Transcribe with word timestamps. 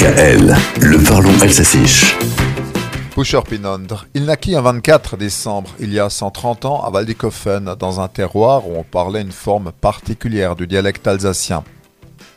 DKL, 0.00 0.56
le 0.80 1.06
parlons 1.06 1.38
alsacien. 1.42 1.82
Pusher 3.14 3.42
Pinondre. 3.46 4.06
Il 4.14 4.24
naquit 4.24 4.56
un 4.56 4.62
24 4.62 5.18
décembre, 5.18 5.68
il 5.78 5.92
y 5.92 6.00
a 6.00 6.08
130 6.08 6.64
ans, 6.64 6.82
à 6.82 6.88
Waldikofen, 6.88 7.74
dans 7.78 8.00
un 8.00 8.08
terroir 8.08 8.66
où 8.66 8.78
on 8.78 8.82
parlait 8.82 9.20
une 9.20 9.30
forme 9.30 9.72
particulière 9.78 10.56
du 10.56 10.66
dialecte 10.66 11.06
alsacien. 11.06 11.64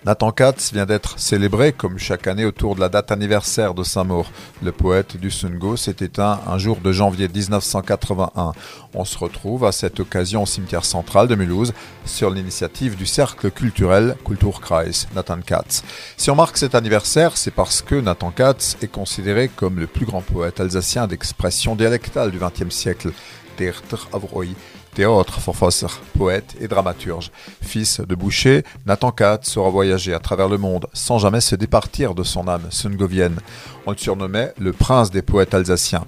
Nathan 0.06 0.32
Katz 0.32 0.74
vient 0.74 0.86
d'être 0.86 1.18
célébré 1.18 1.72
comme 1.72 1.98
chaque 1.98 2.28
année 2.28 2.44
autour 2.44 2.76
de 2.76 2.82
la 2.82 2.90
date 2.90 3.14
anniversaire 3.14 3.74
de 3.74 3.84
sa 3.84 4.04
mort. 4.04 4.30
Le 4.62 4.74
poète 4.74 5.16
du 5.16 5.32
Sungo 5.32 5.78
s'est 5.78 5.96
éteint 6.02 6.42
un 6.46 6.58
jour 6.58 6.80
de 6.84 6.92
janvier 6.92 7.30
1981. 7.30 8.52
On 8.94 9.06
se 9.06 9.18
retrouve 9.18 9.64
à 9.64 9.72
cette 9.72 10.02
occasion 10.02 10.44
au 10.44 10.46
cimetière 10.46 10.84
central 10.84 11.30
de 11.30 11.36
Mulhouse 11.36 11.74
sur 12.04 12.32
l'initiative 12.32 12.98
du 12.98 13.06
cercle 13.06 13.50
culturel 13.50 14.18
Kulturkreis 14.26 15.08
Nathan 15.16 15.40
Katz. 15.40 15.84
Si 16.18 16.30
on 16.30 16.36
marque 16.36 16.58
cet 16.58 16.76
anniversaire, 16.76 17.38
c'est 17.38 17.52
parce 17.52 17.82
que 17.82 17.96
Nathan 17.96 18.32
Katz 18.32 18.76
est 18.82 18.92
considéré 18.92 19.48
comme 19.48 19.80
le 19.80 19.88
plus 19.88 20.06
grand 20.06 20.22
poète 20.22 20.60
alsacien 20.60 21.08
d'expression 21.08 21.78
dialectale 21.78 22.32
du 22.32 22.40
XXe 22.40 22.76
siècle. 22.76 23.12
Terter 23.56 23.98
Avroi, 24.14 24.48
théâtre, 24.94 25.40
forfosser, 25.40 25.88
poète 26.18 26.56
et 26.60 26.68
dramaturge. 26.68 27.32
Fils 27.62 28.00
de 28.00 28.16
boucher, 28.16 28.64
Nathan 28.86 29.12
Katz 29.12 29.50
saura 29.50 29.70
voyager 29.70 30.14
à 30.14 30.20
travers 30.20 30.50
le 30.50 30.58
monde 30.58 30.88
sans 30.94 31.20
jamais 31.20 31.42
se 31.42 31.56
départir 31.56 32.16
de 32.16 32.24
son 32.24 32.48
âme 32.48 32.68
sungovienne. 32.70 33.40
On 33.86 33.92
le 33.92 33.98
surnommait 33.98 34.54
le 34.60 34.74
prince 34.74 35.12
des 35.12 35.22
poètes 35.22 35.54
alsaciens. 35.54 36.06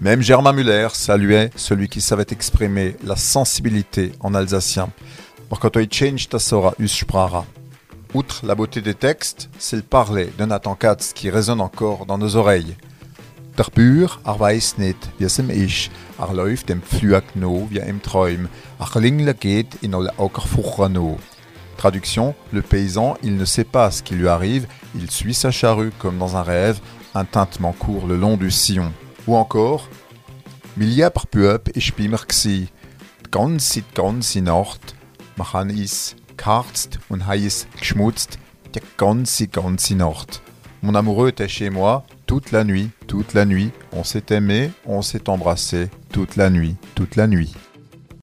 Même 0.00 0.22
Germain 0.22 0.52
Muller 0.52 0.88
saluait 0.94 1.50
celui 1.56 1.88
qui 1.88 2.00
savait 2.00 2.26
exprimer 2.30 2.96
la 3.04 3.16
sensibilité 3.16 4.12
en 4.20 4.34
alsacien. 4.34 4.88
Outre 8.14 8.46
la 8.46 8.54
beauté 8.54 8.80
des 8.80 8.94
textes, 8.94 9.50
c'est 9.58 9.76
le 9.76 9.82
parler 9.82 10.32
de 10.38 10.44
Nathan 10.46 10.74
Katz 10.74 11.12
qui 11.12 11.28
résonne 11.28 11.60
encore 11.60 12.06
dans 12.06 12.16
nos 12.16 12.36
oreilles. 12.36 12.76
Der 13.58 13.64
Bür, 13.74 14.10
er 14.24 14.40
weiß 14.40 14.78
nicht, 14.78 14.96
wie 15.18 15.24
es 15.24 15.38
ihm 15.38 15.50
ist. 15.50 15.90
Er 16.18 16.32
läuft 16.32 16.68
dem 16.68 16.82
Pflug 16.82 17.24
no 17.34 17.66
wie 17.70 17.78
im 17.78 18.00
Träum. 18.02 18.48
Er 18.78 19.00
lingle 19.00 19.34
geht 19.34 19.76
in 19.82 19.94
alle 19.94 20.18
Aukerfucher 20.18 20.88
no. 20.88 21.18
Traduction, 21.76 22.34
le 22.52 22.62
paysan, 22.62 23.16
il 23.22 23.36
ne 23.36 23.44
sait 23.44 23.64
pas 23.64 23.90
ce 23.90 24.02
qui 24.02 24.14
lui 24.14 24.28
arrive, 24.28 24.66
il 24.94 25.10
suit 25.10 25.34
sa 25.34 25.50
charrue 25.50 25.92
comme 25.98 26.18
dans 26.18 26.36
un 26.36 26.42
rêve, 26.42 26.78
un 27.14 27.24
tintement 27.24 27.72
court 27.72 28.06
le 28.06 28.16
long 28.16 28.36
du 28.36 28.50
sillon. 28.50 28.92
Ou 29.26 29.34
encore, 29.36 29.88
Milia 30.76 31.10
par 31.10 31.26
Puep 31.26 31.76
ich 31.76 31.94
bin 31.94 32.10
mir 32.10 32.26
gsi. 32.26 32.68
Ganz 33.30 33.70
sit 33.70 33.94
ganz 33.94 34.34
in 34.36 34.44
Nacht, 34.44 34.94
machan 35.36 35.68
is 35.68 36.16
karzt 36.36 36.98
und 37.08 37.26
heiß 37.26 37.66
geschmutzt, 37.78 38.38
die 38.74 38.80
ganze 38.96 39.48
ganze 39.48 39.94
Nacht. 39.94 40.42
Mon 40.80 40.94
amoureux 40.94 41.28
était 41.28 41.48
chez 41.48 41.70
moi 41.70 42.04
toute 42.30 42.52
la 42.52 42.62
nuit, 42.62 42.90
toute 43.08 43.34
la 43.34 43.44
nuit. 43.44 43.72
On 43.90 44.04
s'est 44.04 44.26
aimé, 44.30 44.70
on 44.86 45.02
s'est 45.02 45.28
embrassé 45.28 45.88
toute 46.12 46.36
la 46.36 46.48
nuit, 46.48 46.76
toute 46.94 47.16
la 47.16 47.26
nuit. 47.26 47.52